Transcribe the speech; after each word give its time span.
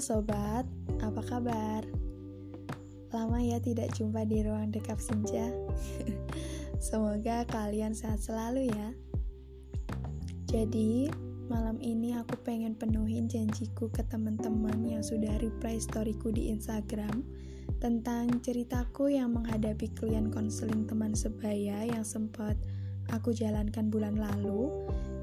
sobat, 0.00 0.64
apa 1.04 1.20
kabar? 1.28 1.84
Lama 3.12 3.36
ya 3.44 3.60
tidak 3.60 3.92
jumpa 3.92 4.24
di 4.24 4.40
ruang 4.40 4.72
dekap 4.72 4.96
senja. 4.96 5.52
Semoga 6.80 7.44
kalian 7.44 7.92
sehat 7.92 8.24
selalu 8.24 8.72
ya. 8.72 8.88
Jadi, 10.48 11.12
malam 11.52 11.76
ini 11.84 12.16
aku 12.16 12.40
pengen 12.40 12.72
penuhin 12.72 13.28
janjiku 13.28 13.92
ke 13.92 14.00
teman-teman 14.08 14.80
yang 14.88 15.04
sudah 15.04 15.36
reply 15.38 15.76
storyku 15.76 16.32
di 16.32 16.48
Instagram 16.48 17.20
tentang 17.76 18.40
ceritaku 18.40 19.12
yang 19.12 19.36
menghadapi 19.36 19.92
klien 19.92 20.32
konseling 20.32 20.88
teman 20.88 21.12
sebaya 21.12 21.84
yang 21.84 22.02
sempat 22.08 22.56
aku 23.12 23.36
jalankan 23.36 23.92
bulan 23.92 24.16
lalu 24.16 24.72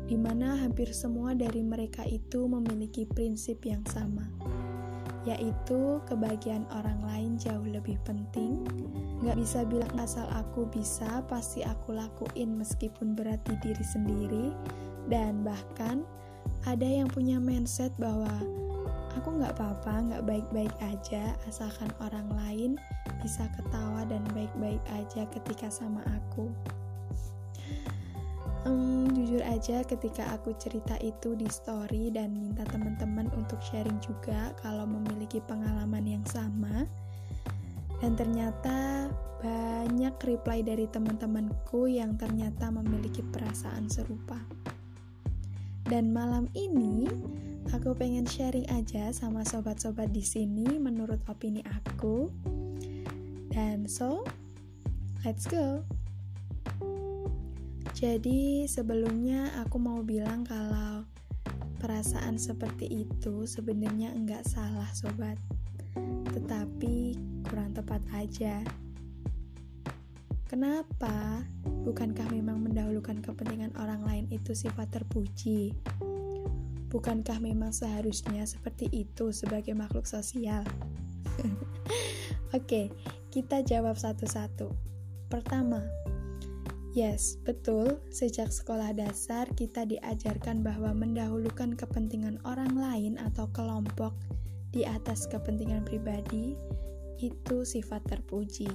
di 0.07 0.15
mana 0.15 0.55
hampir 0.55 0.87
semua 0.95 1.35
dari 1.35 1.59
mereka 1.59 2.07
itu 2.07 2.47
memiliki 2.47 3.03
prinsip 3.03 3.59
yang 3.67 3.83
sama, 3.91 4.23
yaitu 5.27 5.99
kebahagiaan 6.07 6.63
orang 6.71 7.03
lain 7.03 7.35
jauh 7.35 7.67
lebih 7.67 7.99
penting. 8.07 8.63
Gak 9.27 9.35
bisa 9.35 9.67
bilang 9.67 9.91
asal 9.99 10.23
aku 10.31 10.63
bisa, 10.71 11.19
pasti 11.27 11.67
aku 11.67 11.91
lakuin 11.91 12.55
meskipun 12.55 13.11
berat 13.11 13.43
di 13.43 13.59
diri 13.59 13.83
sendiri, 13.83 14.55
dan 15.11 15.43
bahkan 15.43 16.07
ada 16.63 16.87
yang 16.87 17.11
punya 17.11 17.43
mindset 17.43 17.91
bahwa 17.99 18.31
aku 19.19 19.35
gak 19.43 19.59
apa-apa, 19.59 20.15
gak 20.15 20.23
baik-baik 20.23 20.71
aja, 20.79 21.35
asalkan 21.43 21.91
orang 21.99 22.31
lain 22.39 22.71
bisa 23.19 23.51
ketawa 23.59 24.07
dan 24.07 24.23
baik-baik 24.31 24.81
aja 24.95 25.27
ketika 25.35 25.67
sama 25.67 25.99
aku 26.07 26.47
um, 28.67 29.07
jujur 29.15 29.39
aja 29.47 29.81
ketika 29.87 30.27
aku 30.35 30.51
cerita 30.59 30.99
itu 30.99 31.33
di 31.39 31.47
story 31.47 32.11
dan 32.11 32.35
minta 32.35 32.67
teman-teman 32.67 33.31
untuk 33.39 33.57
sharing 33.63 33.97
juga 34.03 34.51
kalau 34.59 34.83
memiliki 34.83 35.39
pengalaman 35.47 36.03
yang 36.03 36.25
sama. 36.27 36.83
Dan 37.97 38.13
ternyata 38.13 39.09
banyak 39.41 40.13
reply 40.21 40.61
dari 40.61 40.85
teman-temanku 40.85 41.89
yang 41.89 42.13
ternyata 42.19 42.69
memiliki 42.69 43.25
perasaan 43.25 43.89
serupa. 43.89 44.37
Dan 45.87 46.13
malam 46.13 46.51
ini 46.53 47.09
aku 47.73 47.95
pengen 47.97 48.27
sharing 48.27 48.67
aja 48.69 49.09
sama 49.15 49.41
sobat-sobat 49.47 50.13
di 50.13 50.21
sini 50.21 50.77
menurut 50.77 51.23
opini 51.25 51.65
aku. 51.65 52.29
Dan 53.49 53.89
so 53.89 54.21
let's 55.25 55.49
go 55.49 55.81
jadi 57.97 58.69
sebelumnya 58.69 59.57
aku 59.65 59.81
mau 59.81 60.05
bilang 60.05 60.45
kalau 60.45 61.01
perasaan 61.81 62.37
seperti 62.37 62.85
itu 63.09 63.49
sebenarnya 63.49 64.13
enggak 64.13 64.45
salah 64.45 64.85
sobat 64.93 65.33
Tetapi 66.29 67.17
kurang 67.49 67.73
tepat 67.73 68.05
aja 68.13 68.61
Kenapa? 70.45 71.41
Bukankah 71.65 72.29
memang 72.29 72.69
mendahulukan 72.69 73.17
kepentingan 73.17 73.73
orang 73.81 74.05
lain 74.05 74.25
itu 74.29 74.53
sifat 74.53 74.93
terpuji? 74.93 75.73
Bukankah 76.93 77.41
memang 77.41 77.73
seharusnya 77.73 78.45
seperti 78.45 78.93
itu 78.93 79.33
sebagai 79.33 79.73
makhluk 79.73 80.05
sosial? 80.05 80.61
Oke, 82.57 82.93
kita 83.33 83.65
jawab 83.65 83.99
satu-satu. 83.99 84.71
Pertama, 85.27 85.83
Yes, 86.97 87.37
betul. 87.45 88.01
Sejak 88.09 88.49
sekolah 88.49 88.89
dasar, 88.97 89.45
kita 89.53 89.85
diajarkan 89.85 90.65
bahwa 90.65 90.97
mendahulukan 90.97 91.77
kepentingan 91.77 92.41
orang 92.41 92.73
lain 92.73 93.21
atau 93.21 93.45
kelompok 93.53 94.17
di 94.73 94.81
atas 94.81 95.29
kepentingan 95.29 95.85
pribadi 95.85 96.57
itu 97.21 97.57
sifat 97.61 98.01
terpuji. 98.09 98.65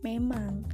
Memang, 0.00 0.64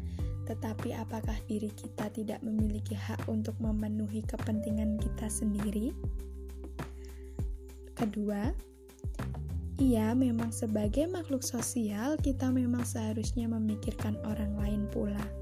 tetapi 0.46 0.94
apakah 0.94 1.34
diri 1.50 1.74
kita 1.74 2.06
tidak 2.14 2.38
memiliki 2.46 2.94
hak 2.94 3.26
untuk 3.26 3.58
memenuhi 3.58 4.22
kepentingan 4.22 4.94
kita 5.02 5.26
sendiri? 5.26 5.90
Kedua, 7.98 8.46
iya, 9.82 10.14
memang 10.14 10.54
sebagai 10.54 11.10
makhluk 11.10 11.42
sosial, 11.42 12.14
kita 12.22 12.46
memang 12.54 12.86
seharusnya 12.86 13.50
memikirkan 13.50 14.14
orang 14.22 14.54
lain 14.54 14.86
pula 14.94 15.40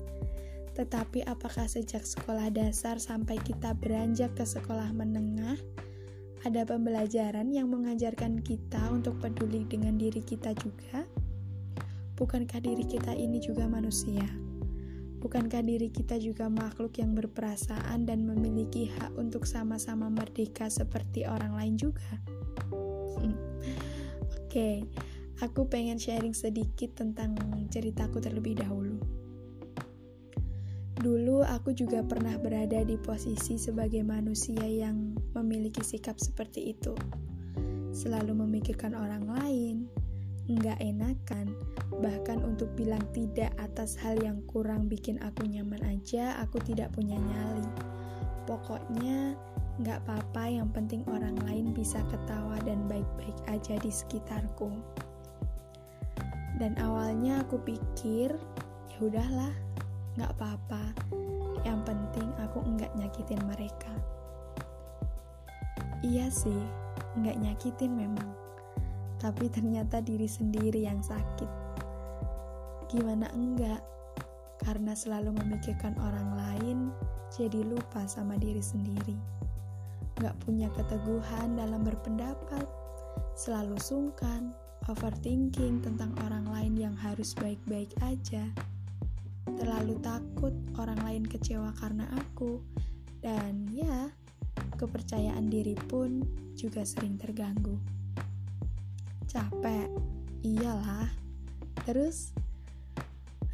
tetapi 0.78 1.26
apakah 1.26 1.66
sejak 1.66 2.06
sekolah 2.06 2.54
dasar 2.54 3.02
sampai 3.02 3.34
kita 3.42 3.74
beranjak 3.74 4.30
ke 4.38 4.46
sekolah 4.46 4.94
menengah, 4.94 5.58
ada 6.46 6.62
pembelajaran 6.62 7.50
yang 7.50 7.66
mengajarkan 7.66 8.38
kita 8.46 8.78
untuk 8.94 9.18
peduli 9.18 9.66
dengan 9.66 9.98
diri 9.98 10.22
kita 10.22 10.54
juga? 10.54 11.02
Bukankah 12.14 12.62
diri 12.62 12.86
kita 12.86 13.10
ini 13.10 13.42
juga 13.42 13.66
manusia? 13.66 14.22
Bukankah 15.18 15.66
diri 15.66 15.90
kita 15.90 16.14
juga 16.22 16.46
makhluk 16.46 16.94
yang 17.02 17.10
berperasaan 17.18 18.06
dan 18.06 18.22
memiliki 18.22 18.86
hak 18.86 19.18
untuk 19.18 19.50
sama-sama 19.50 20.06
merdeka 20.06 20.70
seperti 20.70 21.26
orang 21.26 21.58
lain 21.58 21.74
juga? 21.74 22.22
Oke, 23.18 23.34
okay, 24.46 24.76
aku 25.42 25.66
pengen 25.66 25.98
sharing 25.98 26.38
sedikit 26.38 26.94
tentang 26.94 27.34
ceritaku 27.66 28.22
terlebih 28.22 28.62
dahulu. 28.62 29.17
Dulu 30.98 31.46
aku 31.46 31.70
juga 31.78 32.02
pernah 32.02 32.34
berada 32.42 32.82
di 32.82 32.98
posisi 32.98 33.54
sebagai 33.54 34.02
manusia 34.02 34.66
yang 34.66 35.14
memiliki 35.30 35.78
sikap 35.78 36.18
seperti 36.18 36.74
itu. 36.74 36.90
Selalu 37.94 38.34
memikirkan 38.34 38.98
orang 38.98 39.30
lain, 39.30 39.86
nggak 40.50 40.82
enakan, 40.82 41.54
bahkan 42.02 42.42
untuk 42.42 42.74
bilang 42.74 43.04
tidak 43.14 43.54
atas 43.62 43.94
hal 43.94 44.18
yang 44.18 44.42
kurang 44.50 44.90
bikin 44.90 45.22
aku 45.22 45.46
nyaman 45.46 45.86
aja, 45.86 46.34
aku 46.42 46.58
tidak 46.66 46.90
punya 46.90 47.14
nyali. 47.14 47.68
Pokoknya 48.50 49.38
nggak 49.78 50.02
apa-apa, 50.02 50.50
yang 50.50 50.66
penting 50.74 51.06
orang 51.06 51.38
lain 51.46 51.70
bisa 51.70 52.02
ketawa 52.10 52.58
dan 52.66 52.90
baik-baik 52.90 53.38
aja 53.46 53.78
di 53.78 53.92
sekitarku. 53.94 54.74
Dan 56.58 56.74
awalnya 56.82 57.46
aku 57.46 57.62
pikir, 57.62 58.34
ya 58.90 58.98
udahlah, 58.98 59.54
Gak 60.18 60.34
apa-apa, 60.34 60.82
yang 61.62 61.86
penting 61.86 62.26
aku 62.42 62.58
enggak 62.66 62.90
nyakitin 62.98 63.38
mereka. 63.46 63.94
Iya 66.02 66.26
sih, 66.26 66.58
enggak 67.14 67.38
nyakitin 67.38 67.94
memang. 67.94 68.26
Tapi 69.22 69.46
ternyata 69.46 70.02
diri 70.02 70.26
sendiri 70.26 70.82
yang 70.82 70.98
sakit. 71.06 71.46
Gimana 72.90 73.30
enggak? 73.30 73.78
Karena 74.58 74.90
selalu 74.90 75.38
memikirkan 75.38 75.94
orang 76.02 76.34
lain, 76.34 76.78
jadi 77.30 77.62
lupa 77.62 78.02
sama 78.10 78.34
diri 78.42 78.58
sendiri. 78.58 79.14
Gak 80.18 80.34
punya 80.42 80.66
keteguhan 80.74 81.54
dalam 81.54 81.86
berpendapat, 81.86 82.66
selalu 83.38 83.78
sungkan, 83.78 84.50
overthinking 84.90 85.78
tentang 85.78 86.10
orang 86.26 86.50
lain 86.50 86.74
yang 86.74 86.96
harus 86.98 87.38
baik-baik 87.38 87.94
aja 88.02 88.50
terlalu 89.58 89.98
takut 89.98 90.54
orang 90.78 91.02
lain 91.02 91.24
kecewa 91.26 91.74
karena 91.76 92.06
aku, 92.14 92.62
dan 93.18 93.66
ya, 93.74 94.08
kepercayaan 94.78 95.50
diri 95.50 95.74
pun 95.74 96.22
juga 96.54 96.86
sering 96.86 97.18
terganggu. 97.18 97.74
Capek, 99.26 99.90
iyalah. 100.46 101.10
Terus, 101.82 102.30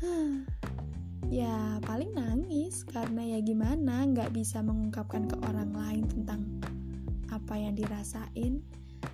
huh, 0.05 0.45
ya 1.33 1.81
paling 1.83 2.13
nangis 2.13 2.85
karena 2.85 3.25
ya 3.25 3.39
gimana 3.41 4.05
nggak 4.05 4.37
bisa 4.37 4.61
mengungkapkan 4.61 5.25
ke 5.25 5.37
orang 5.49 5.73
lain 5.73 6.05
tentang 6.05 6.45
apa 7.33 7.57
yang 7.57 7.75
dirasain, 7.75 8.61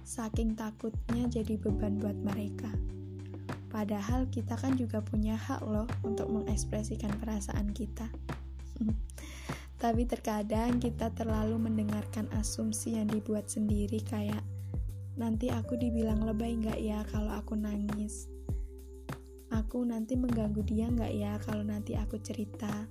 saking 0.03 0.59
takutnya 0.59 1.31
jadi 1.31 1.55
beban 1.57 2.03
buat 2.03 2.19
mereka. 2.21 2.69
Padahal 3.71 4.27
kita 4.27 4.59
kan 4.59 4.75
juga 4.75 4.99
punya 4.99 5.39
hak 5.39 5.63
loh 5.63 5.87
untuk 6.03 6.27
mengekspresikan 6.27 7.15
perasaan 7.23 7.71
kita. 7.71 8.11
Tapi 9.81 10.05
terkadang 10.05 10.77
kita 10.77 11.09
terlalu 11.17 11.57
mendengarkan 11.57 12.29
asumsi 12.37 13.01
yang 13.01 13.09
dibuat 13.09 13.49
sendiri 13.49 14.03
kayak 14.05 14.45
nanti 15.17 15.49
aku 15.49 15.79
dibilang 15.79 16.21
lebay 16.27 16.59
nggak 16.59 16.77
ya 16.83 17.01
kalau 17.09 17.33
aku 17.33 17.57
nangis. 17.57 18.29
Aku 19.55 19.87
nanti 19.87 20.19
mengganggu 20.19 20.61
dia 20.67 20.91
nggak 20.91 21.13
ya 21.15 21.33
kalau 21.47 21.63
nanti 21.63 21.95
aku 21.95 22.19
cerita. 22.21 22.91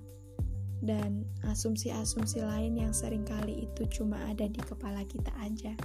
Dan 0.80 1.28
asumsi-asumsi 1.44 2.40
lain 2.40 2.80
yang 2.80 2.96
sering 2.96 3.22
kali 3.28 3.68
itu 3.68 3.84
cuma 4.00 4.16
ada 4.26 4.48
di 4.48 4.58
kepala 4.64 5.04
kita 5.04 5.28
aja. 5.44 5.76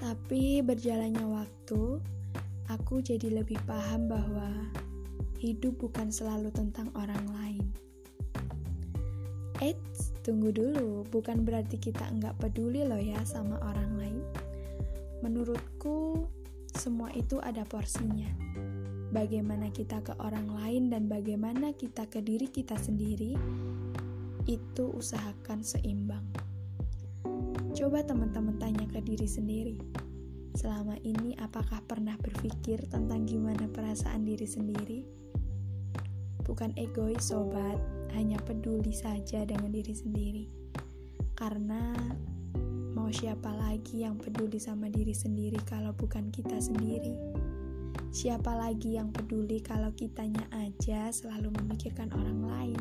Tapi 0.00 0.64
berjalannya 0.64 1.26
waktu, 1.28 2.00
aku 2.66 2.98
jadi 3.02 3.30
lebih 3.30 3.58
paham 3.66 4.10
bahwa 4.10 4.50
hidup 5.38 5.78
bukan 5.78 6.10
selalu 6.10 6.50
tentang 6.50 6.90
orang 6.98 7.24
lain. 7.30 7.64
Eits, 9.62 10.12
tunggu 10.20 10.52
dulu, 10.52 11.06
bukan 11.08 11.46
berarti 11.46 11.80
kita 11.80 12.04
enggak 12.12 12.36
peduli 12.36 12.84
loh 12.84 13.00
ya 13.00 13.16
sama 13.24 13.56
orang 13.64 13.90
lain. 13.96 14.20
Menurutku, 15.24 16.28
semua 16.76 17.08
itu 17.16 17.40
ada 17.40 17.64
porsinya. 17.64 18.28
Bagaimana 19.16 19.72
kita 19.72 20.04
ke 20.04 20.12
orang 20.20 20.50
lain 20.60 20.92
dan 20.92 21.08
bagaimana 21.08 21.72
kita 21.72 22.04
ke 22.04 22.20
diri 22.20 22.52
kita 22.52 22.76
sendiri, 22.76 23.32
itu 24.44 24.84
usahakan 24.92 25.64
seimbang. 25.64 26.26
Coba 27.72 28.04
teman-teman 28.04 28.60
tanya 28.60 28.84
ke 28.92 29.00
diri 29.00 29.24
sendiri. 29.24 29.76
Selama 30.56 30.96
ini 31.04 31.36
apakah 31.36 31.84
pernah 31.84 32.16
berpikir 32.16 32.88
tentang 32.88 33.28
gimana 33.28 33.68
perasaan 33.68 34.24
diri 34.24 34.48
sendiri? 34.48 35.00
Bukan 36.48 36.72
egois 36.80 37.28
sobat, 37.28 37.76
hanya 38.16 38.40
peduli 38.40 38.96
saja 38.96 39.44
dengan 39.44 39.68
diri 39.68 39.92
sendiri. 39.92 40.44
Karena 41.36 41.92
Mau 42.96 43.12
siapa 43.12 43.52
lagi 43.52 44.02
yang 44.02 44.16
peduli 44.16 44.56
sama 44.56 44.88
diri 44.88 45.12
sendiri 45.12 45.60
kalau 45.68 45.92
bukan 45.92 46.32
kita 46.32 46.56
sendiri? 46.58 47.12
Siapa 48.08 48.56
lagi 48.56 48.96
yang 48.96 49.12
peduli 49.12 49.60
kalau 49.62 49.92
kitanya 49.92 50.42
aja 50.50 51.12
selalu 51.14 51.52
memikirkan 51.60 52.08
orang 52.16 52.40
lain? 52.42 52.80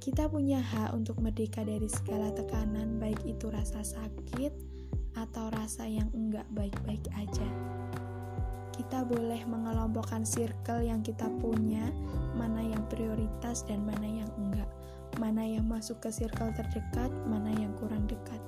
Kita 0.00 0.30
punya 0.30 0.62
hak 0.62 0.94
untuk 0.94 1.18
merdeka 1.18 1.60
dari 1.60 1.90
segala 1.90 2.32
tekanan, 2.32 3.02
baik 3.02 3.20
itu 3.26 3.50
rasa 3.50 3.82
sakit 3.82 4.73
atau 5.14 5.50
rasa 5.54 5.86
yang 5.86 6.10
enggak 6.14 6.46
baik-baik 6.52 7.02
aja. 7.14 7.48
Kita 8.74 9.06
boleh 9.06 9.46
mengelompokkan 9.46 10.26
circle 10.26 10.82
yang 10.82 11.00
kita 11.02 11.30
punya, 11.38 11.88
mana 12.34 12.62
yang 12.62 12.82
prioritas 12.90 13.62
dan 13.66 13.86
mana 13.86 14.06
yang 14.06 14.30
enggak 14.34 14.66
mana 15.18 15.46
yang 15.46 15.66
masuk 15.70 16.02
ke 16.02 16.10
circle 16.10 16.50
terdekat, 16.54 17.10
mana 17.30 17.50
yang 17.54 17.70
kurang 17.78 18.06
dekat. 18.10 18.40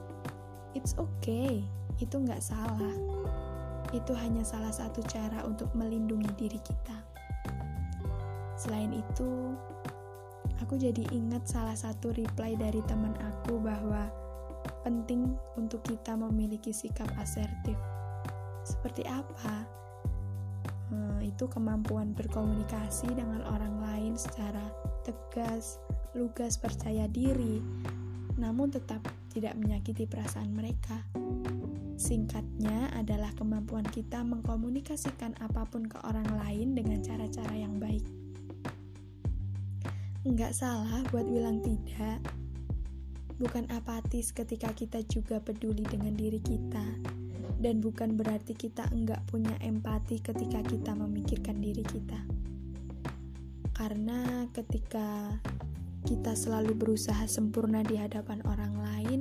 It's 0.75 0.99
okay, 0.99 1.63
itu 2.03 2.17
nggak 2.19 2.43
salah. 2.43 2.97
Itu 3.95 4.13
hanya 4.19 4.43
salah 4.43 4.75
satu 4.75 4.99
cara 5.07 5.47
untuk 5.47 5.71
melindungi 5.79 6.29
diri 6.35 6.59
kita. 6.59 6.99
Selain 8.59 8.91
itu, 8.91 9.55
aku 10.59 10.75
jadi 10.75 11.07
ingat 11.15 11.47
salah 11.47 11.77
satu 11.77 12.11
reply 12.13 12.59
dari 12.59 12.83
teman 12.91 13.15
aku 13.21 13.63
bahwa 13.63 14.11
penting 14.87 15.35
untuk 15.59 15.83
kita 15.83 16.15
memiliki 16.15 16.71
sikap 16.71 17.11
asertif. 17.19 17.75
Seperti 18.63 19.03
apa? 19.03 19.67
Hmm, 20.95 21.19
itu 21.19 21.51
kemampuan 21.51 22.15
berkomunikasi 22.15 23.11
dengan 23.11 23.43
orang 23.51 23.83
lain 23.83 24.15
secara 24.15 24.63
tegas, 25.03 25.83
lugas 26.15 26.55
percaya 26.55 27.11
diri, 27.11 27.59
namun 28.39 28.71
tetap 28.71 29.03
tidak 29.35 29.59
menyakiti 29.59 30.07
perasaan 30.07 30.55
mereka. 30.55 31.03
Singkatnya 31.99 32.95
adalah 32.95 33.35
kemampuan 33.35 33.91
kita 33.91 34.23
mengkomunikasikan 34.23 35.35
apa 35.43 35.67
pun 35.67 35.91
ke 35.91 35.99
orang 36.07 36.31
lain 36.47 36.79
dengan 36.79 37.03
cara-cara 37.03 37.59
yang 37.59 37.83
baik. 37.83 38.07
Enggak 40.23 40.55
salah 40.55 41.03
buat 41.11 41.27
bilang 41.27 41.59
tidak. 41.59 42.46
Bukan 43.37 43.69
apatis 43.69 44.33
ketika 44.33 44.73
kita 44.73 45.05
juga 45.05 45.41
peduli 45.41 45.85
dengan 45.85 46.17
diri 46.17 46.41
kita. 46.41 46.85
Dan 47.57 47.81
bukan 47.81 48.17
berarti 48.17 48.53
kita 48.53 48.89
enggak 48.93 49.25
punya 49.29 49.53
empati 49.65 50.21
ketika 50.21 50.61
kita 50.65 50.93
memikirkan 50.93 51.61
diri 51.61 51.85
kita. 51.85 52.21
Karena 53.77 54.49
ketika 54.57 55.37
kita 56.09 56.33
selalu 56.33 56.73
berusaha 56.73 57.25
sempurna 57.29 57.85
di 57.85 58.01
hadapan 58.01 58.41
orang 58.49 58.73
lain, 58.79 59.21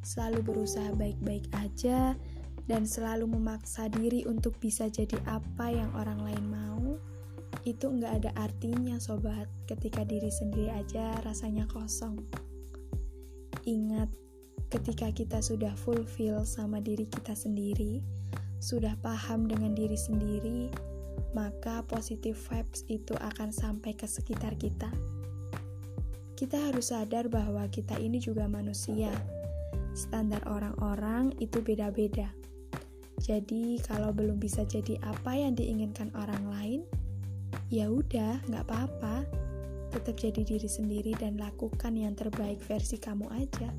selalu 0.00 0.40
berusaha 0.44 0.92
baik-baik 0.96 1.48
aja, 1.58 2.16
dan 2.64 2.88
selalu 2.88 3.28
memaksa 3.28 3.92
diri 3.92 4.24
untuk 4.24 4.56
bisa 4.56 4.88
jadi 4.88 5.20
apa 5.28 5.68
yang 5.68 5.92
orang 5.92 6.20
lain 6.24 6.44
mau, 6.48 6.96
itu 7.64 7.86
nggak 7.88 8.24
ada 8.24 8.30
artinya 8.40 8.96
sobat 8.96 9.48
ketika 9.68 10.04
diri 10.04 10.32
sendiri 10.32 10.72
aja 10.72 11.20
rasanya 11.24 11.68
kosong. 11.68 12.24
Ingat, 13.64 14.12
ketika 14.68 15.08
kita 15.12 15.38
sudah 15.40 15.72
fulfill 15.74 16.44
sama 16.44 16.80
diri 16.84 17.08
kita 17.08 17.32
sendiri, 17.32 18.04
sudah 18.60 18.96
paham 19.00 19.48
dengan 19.48 19.72
diri 19.72 19.96
sendiri, 19.96 20.68
maka 21.32 21.84
positive 21.88 22.36
vibes 22.36 22.84
itu 22.86 23.12
akan 23.18 23.50
sampai 23.50 23.96
ke 23.96 24.04
sekitar 24.04 24.54
kita 24.56 24.88
kita 26.34 26.58
harus 26.58 26.90
sadar 26.90 27.30
bahwa 27.30 27.62
kita 27.70 27.94
ini 28.02 28.18
juga 28.18 28.50
manusia. 28.50 29.14
Standar 29.94 30.42
orang-orang 30.50 31.30
itu 31.38 31.62
beda-beda. 31.62 32.26
Jadi, 33.22 33.78
kalau 33.86 34.10
belum 34.10 34.42
bisa 34.42 34.66
jadi 34.66 34.98
apa 35.06 35.38
yang 35.38 35.54
diinginkan 35.54 36.10
orang 36.18 36.44
lain, 36.50 36.80
ya 37.70 37.86
udah, 37.86 38.42
nggak 38.50 38.66
apa-apa. 38.66 39.22
Tetap 39.94 40.18
jadi 40.18 40.42
diri 40.42 40.66
sendiri 40.66 41.14
dan 41.14 41.38
lakukan 41.38 41.94
yang 41.94 42.18
terbaik 42.18 42.58
versi 42.66 42.98
kamu 42.98 43.30
aja. 43.30 43.70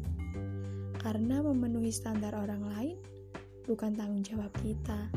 Karena 0.95 1.43
memenuhi 1.43 1.91
standar 1.91 2.31
orang 2.31 2.63
lain 2.71 2.97
bukan 3.67 3.93
tanggung 3.99 4.23
jawab 4.23 4.49
kita. 4.63 5.11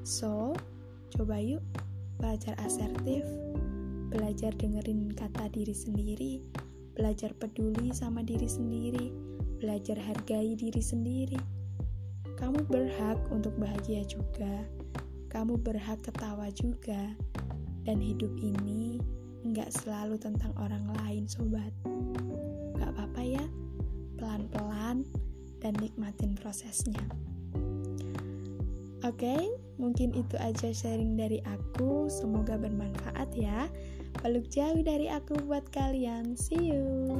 So, 0.00 0.56
coba 1.12 1.36
yuk 1.36 1.60
belajar 2.16 2.56
asertif 2.64 3.22
belajar 4.16 4.54
dengerin 4.54 5.10
kata 5.12 5.50
diri 5.50 5.74
sendiri, 5.74 6.32
belajar 6.94 7.34
peduli 7.34 7.90
sama 7.90 8.22
diri 8.22 8.46
sendiri, 8.46 9.10
belajar 9.58 9.98
hargai 9.98 10.54
diri 10.54 10.82
sendiri. 10.82 11.38
Kamu 12.38 12.68
berhak 12.68 13.18
untuk 13.32 13.56
bahagia 13.58 14.06
juga, 14.06 14.64
kamu 15.32 15.58
berhak 15.58 16.00
ketawa 16.04 16.48
juga, 16.54 17.16
dan 17.82 17.98
hidup 17.98 18.30
ini 18.38 19.02
nggak 19.56 19.72
selalu 19.72 20.20
tentang 20.20 20.52
orang 20.60 20.84
lain, 21.00 21.24
sobat. 21.24 21.72
Gak 22.76 22.92
apa-apa 22.92 23.24
ya, 23.24 23.44
pelan-pelan 24.20 25.08
dan 25.64 25.72
nikmatin 25.80 26.36
prosesnya. 26.36 27.00
Oke, 29.00 29.24
okay, 29.24 29.42
mungkin 29.80 30.12
itu 30.12 30.36
aja 30.36 30.68
sharing 30.76 31.16
dari 31.16 31.40
aku. 31.48 32.12
Semoga 32.12 32.60
bermanfaat 32.60 33.32
ya. 33.32 33.72
Peluk 34.20 34.44
jauh 34.52 34.84
dari 34.84 35.08
aku 35.08 35.40
buat 35.48 35.64
kalian. 35.72 36.36
See 36.36 36.76
you. 36.76 37.16